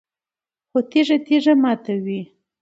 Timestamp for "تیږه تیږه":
0.89-1.53